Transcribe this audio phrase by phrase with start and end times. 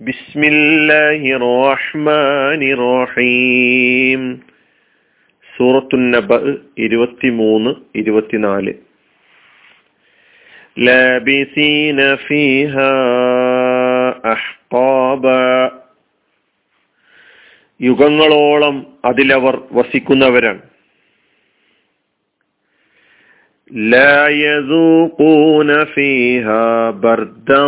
[0.00, 4.22] بسم الله الرحمن الرحيم
[5.52, 6.30] സൂറത്തു നബ
[6.76, 8.72] ഇരുപത്തിമൂന്ന് ഇരുപത്തിനാല്
[10.78, 12.74] ലാബിസീന ഫീഹ
[14.32, 15.24] അഹ്ഖാബ
[17.80, 20.62] യുഗങ്ങളോളം അതിലവർ വസിക്കുന്നവരാണ്
[23.70, 27.64] لا يذوقون فيها بردا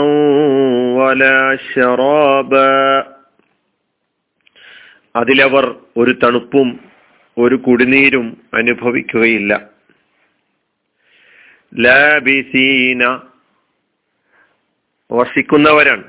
[0.95, 2.73] ولا شرابا
[5.15, 5.65] അതിലവർ
[5.97, 6.69] ഒരു തണുപ്പും
[7.37, 9.53] ഒരു കുടിനീരും അനുഭവിക്കുകയില്ല
[11.73, 13.03] ലാബിസീന
[15.11, 16.05] വസിക്കുന്നവരാണ്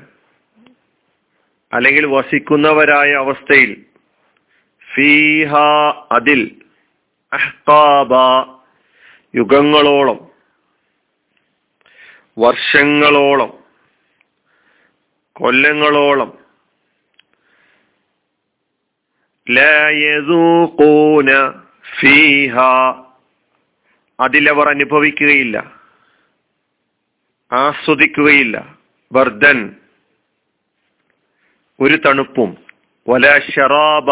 [1.72, 3.72] അല്ലെങ്കിൽ വസിക്കുന്നവരായ അവസ്ഥയിൽ
[4.88, 5.52] ഫീഹ
[6.12, 6.40] അതിൽ
[7.32, 8.12] അഹ്കാബ
[9.35, 10.19] യുഗങ്ങളോളം
[12.37, 13.51] വർഷങ്ങളോളം
[15.35, 16.31] കൊല്ലങ്ങളോളം
[19.47, 21.29] ലായൂന
[21.99, 22.55] ഫീഹ
[24.19, 25.57] അതിലവർ അനുഭവിക്കുകയില്ല
[27.51, 28.55] ആസ്വദിക്കുകയില്ല.
[29.11, 29.75] വർദ്ധൻ
[31.79, 32.57] ഒരു തണുപ്പും
[33.07, 34.09] വല ഷറാബ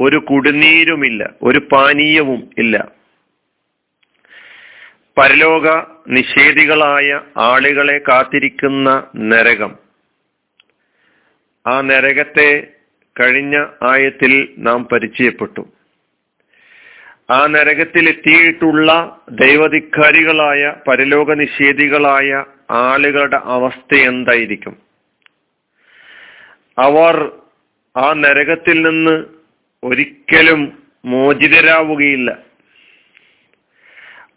[0.00, 3.03] ഒരു കുടിനീരുമില്ല ഒരു പാനീയവും ഇല്ല.
[5.18, 9.76] പരലോക നിഷേധികളായ ആളുകളെ കാത്തിരിക്കുന്ന നരകം.
[11.66, 12.66] ആ നരകത്തെ
[13.20, 15.72] കഴിഞ്ഞ ആയത്തിൽ നാം പരിചയപ്പെട്ടു.
[17.30, 24.76] ആ നരകത്തിൽ എത്തിയിട്ടുള്ള ദൈവധിക്കാരികളായ പരലോക നിഷേധികളായ ആളുകളുടെ അവസ്ഥ എന്തായിരിക്കും?
[26.78, 27.32] അവർ
[27.96, 29.24] ആ നരകത്തിൽ നിന്ന്
[29.84, 32.38] ഒരിക്കലും മോചിതരാവുകയില്ല.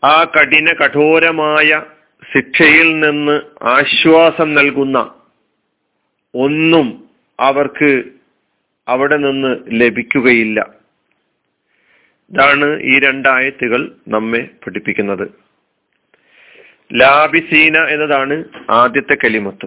[0.08, 1.83] ആ കഠിന കഠോരമായ
[2.36, 5.16] ശിക്ഷയിൽ നിന്ന് ആശ്വാസം നൽകുന്ന
[6.36, 8.03] ഒന്നും അവർക്ക്
[8.88, 10.61] അവിടെ നിന്ന് ലഭിക്കുകയില്ല.
[12.31, 15.32] ഇതാണ് ഈ രണ്ടായത്തുകൾ നമ്മെ പഠിപ്പിക്കുന്നത്.
[16.93, 19.65] ലാബിസീന എന്നതാണ് ആദ്യത്തെ കലിമത്ത്.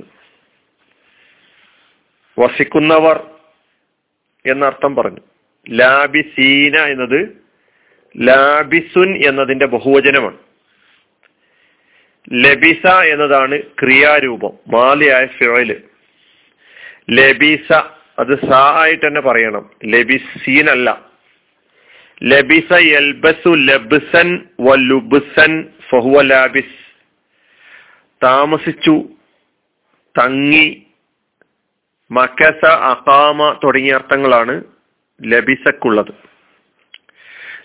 [2.41, 3.31] വസിക്കുന്നവർ
[4.47, 5.21] എന്നർത്ഥം പറഞ്ഞു.
[5.71, 7.40] ലാബിസീന എന്നത്
[8.17, 10.39] ലാബിസുൻ എന്നതിന്റെ ബഹുവചനമാണ്.
[12.33, 15.83] ലബിസ എന്നതാണ് ക്രിയാരൂപം മാലിയായ ഫിറൽ
[17.11, 17.73] ലബിസ
[18.19, 19.71] അത് സാ ആയിട്ട് തന്നെ പറയണം.
[19.85, 21.11] ലബിസീൻ അല്ല
[22.23, 26.79] ലബിസ യൽബസു ലബ്സൻ ലുബ്സൻ ഫഹുവ ലാബിസ്.
[28.25, 29.09] താമസിച്ചു
[30.21, 30.87] തങ്ങി
[32.11, 34.65] മക്കസ അകാമ തുടങ്ങിയ അർത്ഥങ്ങളാണ്
[35.23, 36.31] ലബിസക്കുള്ളത്.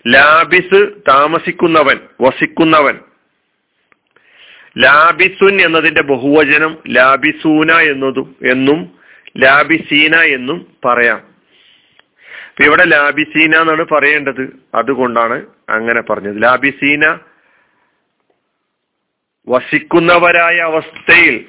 [0.08, 3.00] ലാബിസ് താമസിക്കുന്നവൻ വസിക്കുന്നവൻ.
[4.78, 9.00] ലാബിസുൻ എന്നതിന്റെ ബഹുവചനം ലാബിസൂന എന്നതും എന്നും
[9.38, 11.36] ലാബിസീന എന്നും പറയാം.
[12.66, 14.56] ഇവിടെ ലാബിസീന എന്നാണ് പറയേണ്ടത്.
[14.76, 16.44] അതുകൊണ്ടാണ് അങ്ങനെ പറഞ്ഞത്.
[16.44, 17.20] ലാബിസീന
[19.50, 21.46] വസിക്കുന്നവരായ അവസ്ഥയിൽ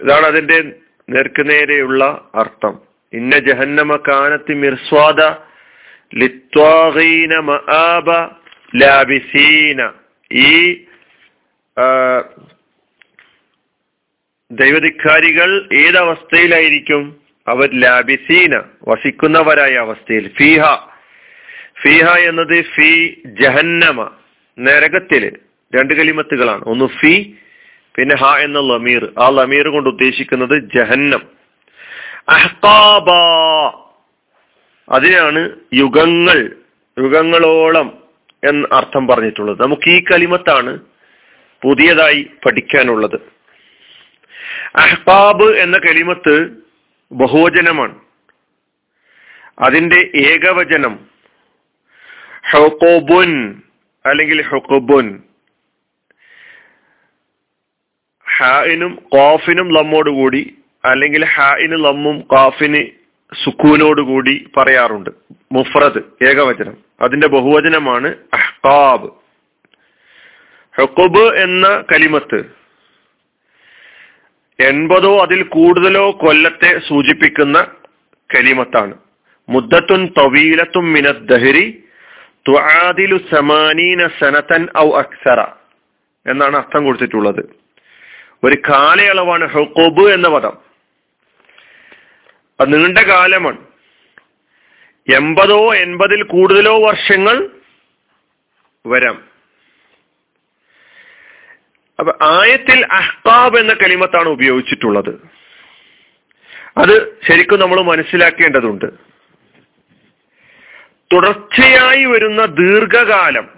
[0.00, 0.72] ഇതാണ് അതിന്റെ
[1.08, 2.78] നേർക്കുനേരെയുള്ള അർത്ഥം.
[3.12, 5.46] ഇന്ന ജഹന്നമ കാനത്തി മിർസ്വാദ
[6.14, 8.12] ലിത്വാഗീന മആബ
[8.76, 9.92] ലാബിസീന
[10.32, 10.84] ഈ
[14.50, 17.16] ദൈവധിക്കാരികൾ ഏതവസ്ഥയിലായിരിക്കും?
[17.48, 20.28] അവർ ലാബിസീന വസിക്കുന്നവരായ അവസ്ഥയിൽ.
[20.28, 20.64] ഫീഹ.
[21.82, 24.10] ഫീഹ എന്നത് ഫി ജഹന്നമ
[24.58, 25.38] നരകത്തിൽ
[25.74, 26.64] രണ്ട് കലിമത്തുകളാണ്.
[26.66, 27.34] ഒന്ന് ഫി
[27.96, 29.12] പിന്നെ ഹ എന്ന ലമീർ.
[29.18, 31.22] ആ ലമീർ കൊണ്ട് ഉദ്ദേശിക്കുന്നത് ജഹന്നം.
[32.28, 33.06] അഹ്കാബ
[34.88, 36.56] അതിനാണ് യുഗങ്ങൾ
[36.98, 38.02] യുഗങ്ങളോളം
[38.48, 39.62] എന്ന് അർത്ഥം പറഞ്ഞിട്ടുള്ളത്.
[39.62, 40.80] നമുക്ക് ഈ കലിമത്താണ്
[41.62, 43.16] പുതിയതായി പഠിക്കാനുള്ളത്.
[44.76, 46.48] അഹ്ബാബ് എന്ന കലിമത്ത്
[47.12, 48.00] ബഹുവചനമാണ്.
[49.58, 51.06] അതിന്റെ ഏകവചനം
[52.52, 53.62] ഹൊക്കോബുൻ
[54.06, 55.22] അല്ലെങ്കിൽ ഹൊക്കോബുൻ.
[58.36, 60.54] ഹായിനും കോഫിനും ലമ്മോടുകൂടി
[60.84, 63.05] അല്ലെങ്കിൽ ഹായിന് ലമ്മും കാഫിന്
[63.44, 65.10] സുക്കൂനോടുകൂടി പറയാറുണ്ട്.
[65.52, 66.76] മുഫ്രദ് ഏകവചനം.
[67.00, 69.10] അതിന്റെ ബഹുവചനമാണ് അഹ്കാബ്.
[70.80, 72.56] ഹുക്കുബ് എന്ന കലിമത്ത്
[74.60, 77.62] എൺപതോ അതിൽ കൂടുതലോ കൊല്ലത്തെ സൂചിപ്പിക്കുന്ന
[78.34, 78.94] കലിമത്താണ്.
[79.48, 81.84] മുദ്ദത്തുൻ തവീലത്തും മിനദ് ദഹരി
[82.48, 85.40] തുആദിലു സമാനീന സനതൻ ഔ അക്സറ
[86.30, 87.56] എന്നാണ് അർത്ഥം കൊടുത്തിട്ടുള്ളത്.
[88.44, 90.65] ഒരു കാലയളവാണ് ഹുക്കുബ് എന്ന പദം.
[92.60, 93.66] അത് നീണ്ട കാലമാണ്.
[95.14, 97.50] എൺപതോ എൺപതിൽ കൂടുതലോ വർഷങ്ങൾ
[98.86, 99.28] വരാം.
[101.98, 105.10] അപ്പൊ ആയത്തിൽ അഹ്താബ് എന്ന കലിമത്താണ് ഉപയോഗിച്ചിട്ടുള്ളത്.
[106.76, 108.86] അത് ശരിക്കും നമ്മൾ മനസ്സിലാക്കേണ്ടതുണ്ട്.
[111.12, 113.56] തുടർച്ചയായി വരുന്ന ദീർഘകാലം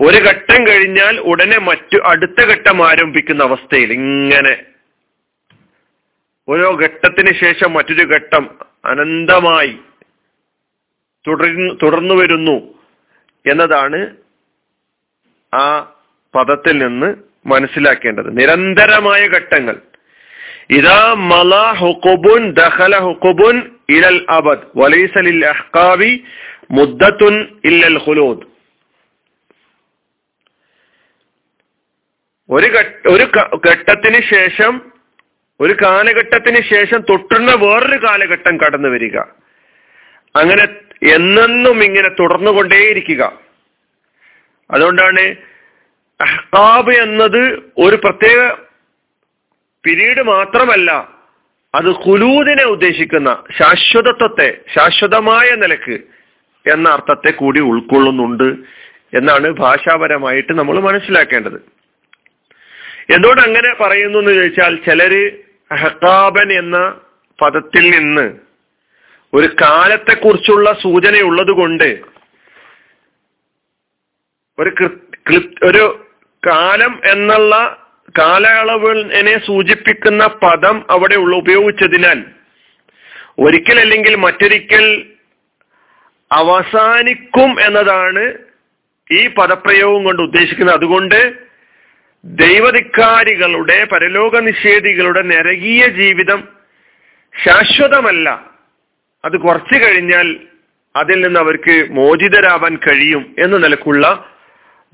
[0.00, 4.69] ഒരു ഘട്ടം കഴിഞ്ഞാൽ ഉടനെ മറ്റു അടുത്ത ഘട്ടം ആരംഭിക്കുന്ന അവസ്ഥയിൽ ഇങ്ങനെ
[6.50, 8.44] ഓരോ ഘട്ടത്തിന് ശേഷം മറ്റൊരു ഘട്ടം
[8.84, 9.78] അനന്തമായി
[11.26, 12.56] തുടർന്നു തുടർന്നു വരുന്നു
[13.50, 14.16] എന്നതാണ്
[15.54, 15.94] ആ
[16.34, 17.14] പദത്തിൽ നിന്ന്
[17.46, 18.40] മനസ്സിലാക്കേണ്ടത്.
[18.40, 19.76] നിരന്തരമായ ഘട്ടങ്ങൾ.
[20.70, 23.56] ഇതാ മല ഹുക്കുബുൻ ദഹല ഹുക്കുബുൻ
[23.90, 24.66] ഇലൽ അബദ്.
[24.76, 26.24] വലൈസലിൽ അഹ്കാവി
[26.70, 28.44] മുദ്ദത്തുൻ ഇല്ലൽ ഹുലൂദ്
[32.50, 33.24] ഒരു ഘട്ട ഒരു
[33.70, 34.92] ഘട്ടത്തിന് ശേഷം
[35.60, 39.18] ഒരു കാലഘട്ടത്തിന് ശേഷം തൊട്ടുന്ന വേറൊരു കാലഘട്ടം കടന്നു വരിക.
[40.36, 40.64] അങ്ങനെ
[41.14, 43.38] എന്നെന്നും ഇങ്ങനെ തുടർന്നുകൊണ്ടേയിരിക്കുക.
[44.70, 45.36] അതുകൊണ്ടാണ്
[46.20, 48.52] അഹ്കാബ് എന്നത് ഒരു പ്രത്യേക
[49.84, 50.90] പിരീഡ് മാത്രമല്ല
[51.74, 56.00] അത് ഹുലൂദിനെ ഉദ്ദേശിക്കുന്ന ശാശ്വതത്വത്തെ ശാശ്വതമായ നിലയ്ക്ക്
[56.72, 58.48] എന്ന അർത്ഥത്തെ കൂടി ഉൾക്കൊള്ളുന്നുണ്ട്
[59.16, 61.80] എന്നാണ് ഭാഷാപരമായിട്ട് നമ്മൾ മനസ്സിലാക്കേണ്ടത്.
[63.14, 67.00] എന്തുകൊണ്ട് അങ്ങനെ പറയുന്നു എന്ന് ചോദിച്ചാൽ ചിലര് ഹക്കാബൻ എന്ന
[67.42, 68.32] പദത്തിൽ നിന്ന്
[69.34, 72.00] ഒരു കാലത്തെക്കുറിച്ചുള്ള സൂചനയുള്ളത് കൊണ്ട്
[74.58, 75.00] ഒരു
[75.62, 75.84] ഒരു
[76.48, 77.54] കാലം എന്നുള്ള
[78.18, 82.24] കാലയളവിനെ സൂചിപ്പിക്കുന്ന പദം അവിടെ ഉള്ള ഉപയോഗിച്ചതിനാൽ
[83.38, 85.16] ഒരിക്കൽ അല്ലെങ്കിൽ മറ്റൊരിക്കൽ
[86.32, 88.38] അവസാനിക്കും എന്നതാണ്
[89.10, 90.76] ഈ പദപ്രയോഗം കൊണ്ട് ഉദ്ദേശിക്കുന്നത്.
[90.76, 91.49] അതുകൊണ്ട്
[92.24, 96.48] ദൈവധിക്കാരികളുടെ പരലോക നിഷേധികളുടെ നരകീയ ജീവിതം
[97.44, 98.50] ശാശ്വതമല്ല.
[99.24, 100.40] അത് കുറച്ചു കഴിഞ്ഞാൽ
[100.96, 104.30] അതിൽ നിന്ന് അവർക്ക് മോചിതരാവാൻ കഴിയും എന്ന നിലക്കുള്ള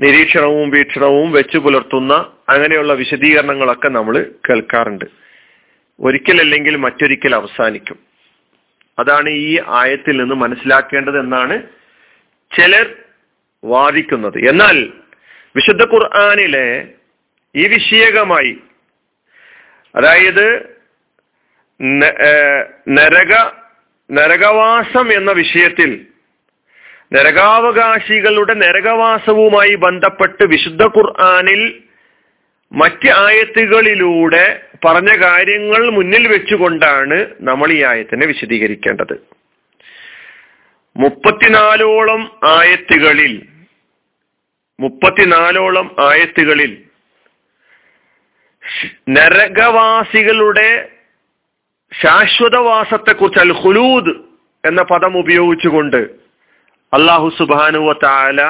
[0.01, 2.13] നിരീക്ഷണവും വീക്ഷണവും വെച്ചു പുലർത്തുന്ന
[2.49, 5.05] അങ്ങനെയുള്ള വിശദീകരണങ്ങളൊക്കെ നമ്മൾ കേൾക്കാറുണ്ട്.
[6.01, 7.99] ഒരിക്കലല്ലെങ്കിൽ മറ്റൊരിക്കൽ അവസാനിക്കും.
[8.99, 11.63] അതാണ് ഈ ആയത്തിൽ നിന്ന് മനസ്സിലാക്കേണ്ടത് എന്നാണ്
[12.57, 12.95] ചിലർ
[13.65, 14.49] വാദിക്കുന്നത്.
[14.49, 14.93] എന്നാൽ
[15.57, 16.89] വിശുദ്ധ ഖുർആാനിലെ
[17.57, 18.57] ഈ വിഷയകമായി
[19.97, 20.77] അതായത്
[22.89, 23.33] നരക
[24.11, 26.07] നരകവാസം എന്ന വിഷയത്തിൽ
[27.13, 31.83] നരകാവകാശികളുടെ നരകവാസവുമായി ബന്ധപ്പെട്ട് വിശുദ്ധ ഖുർആാനിൽ
[32.73, 39.17] മറ്റ് ആയത്തുകളിലൂടെ പറഞ്ഞ കാര്യങ്ങൾ മുന്നിൽ വെച്ചുകൊണ്ടാണ് നമ്മൾ ഈ ആയത്തിനെ വിശദീകരിക്കേണ്ടത്.
[40.97, 43.47] മുപ്പത്തിനാലോളം ആയത്തുകളിൽ
[44.81, 46.86] മുപ്പത്തിനാലോളം ആയത്തുകളിൽ
[49.09, 50.89] നരകവാസികളുടെ
[52.03, 54.15] ശാശ്വതവാസത്തെക്കുറിച്ച് അൽ ഹുലൂദ്
[54.65, 55.97] എന്ന പദം ഉപയോഗിച്ചുകൊണ്ട്
[56.93, 58.43] അള്ളാഹു സുബാനുവ താല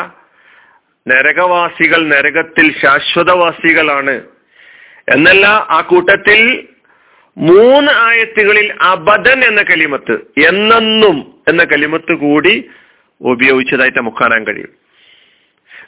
[1.09, 4.25] നരകവാസികൾ നരകത്തിൽ ശാശ്വതവാസികളാണ്.
[5.09, 6.69] എന്നല്ല ആ കൂട്ടത്തിൽ
[7.39, 10.13] മൂന്ന് ആയത്തുകളിൽ അബദൻ എന്ന കലിമത്ത്
[10.47, 12.71] എന്നെന്നും എന്ന കലിമത്ത് കൂടി
[13.21, 14.86] ഉപയോഗിച്ചതായിട്ട് നമുക്ക് കാണാൻ കഴിയും.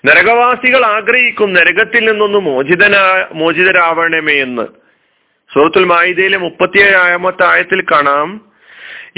[0.06, 4.62] നരകവാസികൾ ആഗ്രഹിക്കും നരകത്തിൽ നിന്നൊന്ന് മോചിതനാ മോചിതരാവണമേ എന്ന്.
[5.54, 8.40] സുഹൃത്തുൽ മായിദയിലെ മുപ്പത്തിയേഴാമത്തെ ആയത്തിൽ കാണാം.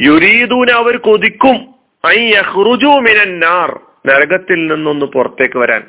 [0.01, 1.75] യുരീദൂന അവർ കൊതിക്കും
[2.07, 5.83] ഐ യഹ്റുജു മിനന്നാർ നരകത്തിൽ നിന്നൊന്ന് പുറത്തേക്ക് വരാൻ.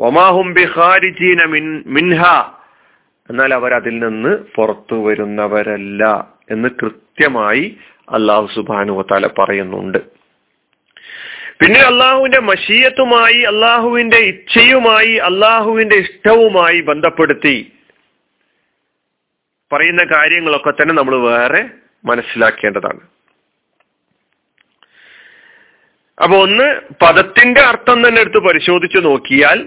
[0.00, 2.24] ഒമാഹും ബിഹാരിജീന മിൻ മിൻഹ.
[3.30, 7.76] എന്നാൽ അവർ അതിൽ നിന്ന് പുറത്തു വരുന്നവരല്ല എന്ന് കൃത്യമായി
[8.12, 10.17] അള്ളാഹു സുബാനുവത്താല പറയുന്നുണ്ട്.
[11.60, 17.56] പിന്നെ അള്ളാഹുവിന്റെ മഷീയത്തുമായി അള്ളാഹുവിന്റെ ഇച്ഛയുമായി അള്ളാഹുവിന്റെ ഇഷ്ടവുമായി ബന്ധപ്പെടുത്തി
[19.70, 21.62] പറയുന്ന കാര്യങ്ങളൊക്കെ തന്നെ നമ്മൾ വേറെ
[22.04, 23.00] മനസ്സിലാക്കേണ്ടതാണ്.
[26.18, 26.68] അപ്പൊ ഒന്ന്
[27.02, 29.58] പദത്തിന്റെ അർത്ഥം തന്നെ എടുത്ത് പരിശോധിച്ചു നോക്കിയാൽ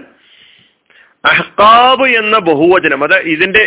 [1.24, 3.62] അഹ്കാബ് എന്ന ബഹുവചനം അത് ഇതിന്റെ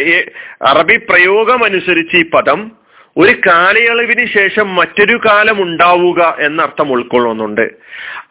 [0.62, 2.60] അറബി പ്രയോഗം അനുസരിച്ച് ഈ പദം
[3.18, 7.72] ഒരു കാലയളവിന് ശേഷം മറ്റൊരു കാലം ഉണ്ടാവുക എന്നർത്ഥം ഉൾക്കൊള്ളുന്നുണ്ട്.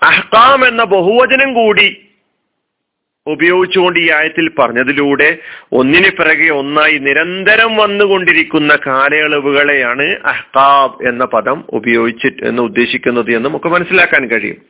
[0.02, 2.06] അഹ്കാം എന്ന ബഹുവചനം കൂടി
[3.26, 5.38] ഉപയോഗിച്ചുകൊണ്ട് ഈ ആയത്തിൽ പറഞ്ഞതിലൂടെ
[5.72, 14.26] ഒന്നിന് പിറകെ ഒന്നായി നിരന്തരം വന്നുകൊണ്ടിരിക്കുന്ന കാലയളവുകളെയാണ് അഹ്താബ് എന്ന പദം ഉപയോഗിച്ചിട്ട് എന്ന് ഉദ്ദേശിക്കുന്നത് എന്ന് നമുക്ക് മനസ്സിലാക്കാൻ
[14.26, 14.62] കഴിയും.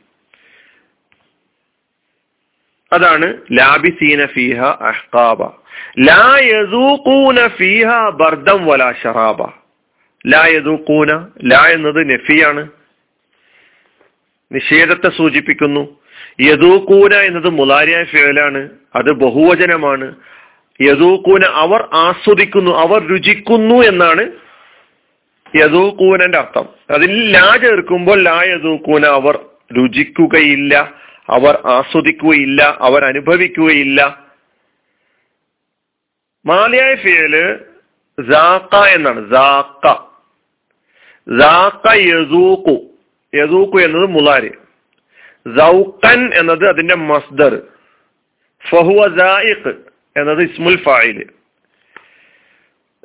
[2.93, 5.43] അതാണ് ലാബിസീന ഫീഹ അഹ്കാബ.
[5.99, 9.64] ലാ യസൂഖൂന ഫീഹ ബർദം വലാ ഷറാബ.
[10.25, 10.45] ലാ
[11.43, 12.69] ല എന്നത് നഫിയാണ്.
[14.51, 15.99] നിഷേധത്തെ സൂചിപ്പിക്കുന്നു.
[16.41, 20.15] യദൂക്കൂന എന്നത് മുലാരിയ ഫേലാണ് അത് ബഹുവചനമാണ്.
[20.81, 24.31] യദൂക്കൂന അവർ ആസ്വദിക്കുന്നു അവർ രുചിക്കുന്നു എന്നാണ്
[25.55, 26.69] യദൂക്കൂനന്റെ അർത്ഥം.
[26.89, 29.39] അതിൽ ലാ ചേർക്കുമ്പോൾ ലാ യദൂക്കൂന അവർ
[29.77, 30.93] രുചിക്കുകയില്ല
[31.29, 34.19] അവർ ആസ്വദിക്കുകയില്ല അവർ അനുഭവിക്കുകയില്ല.
[36.45, 37.35] മാലിയായ ഫിയൽ
[38.95, 39.31] എന്നാണ്.
[41.29, 41.93] സാക്ക
[43.35, 44.51] യസൂക്കു എന്നത് മുലാരി
[45.59, 47.61] സൗക്കൻ എന്നത് അതിന്റെ മസ്ദർ.
[48.69, 49.07] ഫഹുവ
[50.17, 51.23] എന്നത് ഇസ്മുൽ ഫായിൽ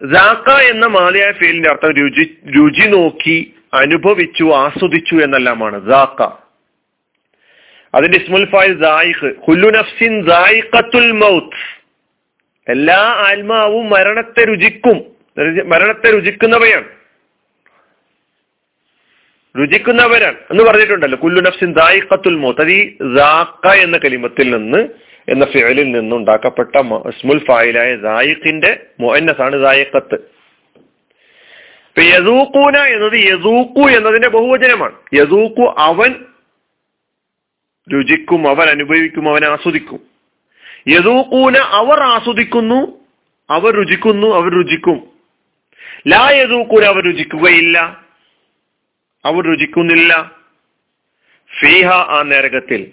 [0.02, 5.90] ജാക്ക എന്ന മാലിയായ ഫീലിന്റെ അർത്ഥം രുചി രുചി നോക്കി അനുഭവിച്ചു ആസ്വദിച്ചു എന്നെല്ലാമാണ്.
[5.90, 6.22] ജാക്ക
[7.94, 8.78] അതിന്റെ ഇസ്മുൽ ഫായിൽ
[9.48, 10.24] ഹുല്ലു നഫ്സിൻ
[11.12, 11.60] മൗത്ത്.
[12.70, 15.04] എല്ലാ ആത്മാവും മരണത്തെ രുചിക്കും.
[15.68, 16.99] മരണത്തെ രുചിക്കുന്നവയാണ്.
[19.58, 21.18] രുചിക്കുന്നവരാണ് എന്ന് പറഞ്ഞിട്ടുണ്ടല്ലോ.
[21.18, 22.98] കുല്ലു നഫ്സിൻ ദായിഖത്തുൽ മൗത്ത്.
[23.14, 24.88] ദാക്ക എന്ന കലിമത്തിൽ നിന്ന്
[25.28, 30.14] എന്ന ഫിയലിൽ നിന്ന് ഉണ്ടാക്കപ്പെട്ട ഇസ്മുൽ ഫായിലായ ദായിഖിന്റെ മുഅന്നസാണ് ദായിഖത്ത്.
[31.90, 34.92] ഇപ്പൊ യസൂക്കൂന എന്നത് യസൂക്കു എന്നതിന്റെ ബഹുവചനമാണ്.
[35.14, 36.14] യസൂക്കു അവൻ
[37.92, 40.00] രുചിക്കും അവൻ അനുഭവിക്കും അവൻ ആസ്വദിക്കും.
[40.88, 42.98] യസൂക്കൂന അവർ ആസ്വദിക്കുന്നു
[43.50, 45.04] അവർ രുചിക്കുന്നു അവർ രുചിക്കും.
[46.08, 47.99] ലാ യസൂക്കൂന അവർ രുചിക്കുകയില്ല.
[49.24, 50.32] അവർ രുചിക്കുന്നില്ല.
[51.60, 52.90] ഫീഹ ആ നരകത്തിൽ.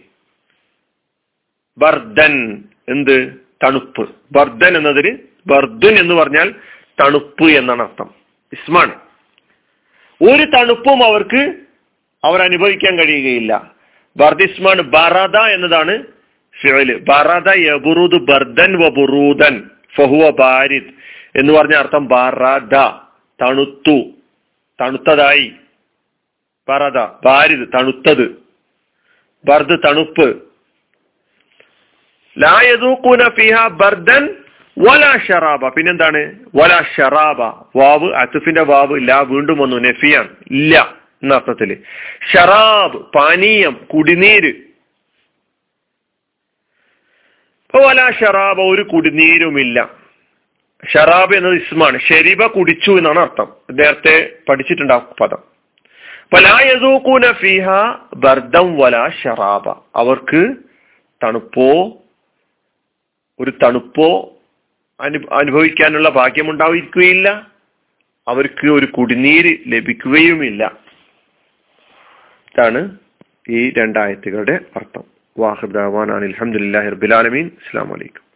[1.78, 3.34] ബർദൻ എന്ത്?
[3.64, 4.16] തണുപ്പ്.
[4.32, 5.18] ബർദൻ എന്നതിന്
[5.48, 6.56] ബർദുൻ എന്ന് പറഞ്ഞാൽ
[7.02, 8.10] തണുപ്പ് എന്നാണ് അർത്ഥം.
[8.54, 9.00] ഇസ്മാണ്.
[10.24, 11.56] ഒരു തണുപ്പും അവർക്ക്
[12.24, 13.72] അവർ അനുഭവിക്കാൻ കഴിയുകയില്ല.
[14.18, 16.04] ബർദിസ്മാൻ ബറദ എന്നതാണ്
[16.96, 17.50] ബറദ
[18.18, 18.78] ബർദൻ
[19.96, 20.94] ഫഹുവ ബാരിദ്.
[21.40, 22.76] എന്ന് പറഞ്ഞ അർത്ഥം ബറദ.
[23.42, 24.12] തണുത്തു.
[24.82, 25.52] തണുത്തതായി.
[26.70, 28.44] ബറദ ബാരിദ് തണുത്തത്.
[29.46, 30.48] ബർദ് തണുപ്പ്.
[32.40, 34.36] ലാ യദൂഖൂന ഫിഹ ബർദൻ
[34.80, 35.68] വല ഷറാബ.
[35.68, 36.40] പിന്നെന്താണ്?
[36.56, 37.42] വല ഷറാബ.
[37.76, 39.76] വാവ് അത്തുഫിന്റെ വാവ് ലാ വീണ്ടും വന്നു.
[39.76, 40.30] നെഫിയാണ്.
[40.52, 41.84] ഇല്ല എന്ന അർത്ഥത്തിൽ.
[42.34, 44.54] ഷറാബ് പാനീയം കുടിനീര്.
[47.76, 49.90] വല ഷറാബ ഒരു കുടിനീരുമില്ല.
[50.90, 52.00] ഷറാബ് എന്നത് ഇസ്മാണ്.
[52.00, 53.48] ഷെരീബ കുടിച്ചു എന്നാണ് അർത്ഥം.
[53.72, 55.57] നേരത്തെ പഠിച്ചിട്ടുണ്ടാവും പദം.
[59.10, 60.56] ഷറാബ അവർക്ക്
[61.24, 61.98] തണുപ്പോ
[63.40, 64.38] ഒരു തണുപ്പോ
[65.00, 67.48] അനു അനുഭവിക്കാനുള്ള ഭാഗ്യമുണ്ടായിരിക്കുകയില്ല.
[68.28, 70.78] അവർക്ക് ഒരു കുടിനീര് ലഭിക്കുകയുമില്ല.
[72.56, 72.98] ഇതാണ്
[73.50, 75.04] ഈ രണ്ടായത്തുകളുടെ അർത്ഥം.
[75.38, 78.27] വാഹിബ് റഹ്മാൻ അലഹമുല്ലാ റബിലാലമീൻ അസ്സാം വലൈക്കും